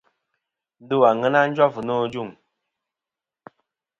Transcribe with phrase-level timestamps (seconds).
[0.83, 2.29] Ndo àŋena jof nô ajuŋ.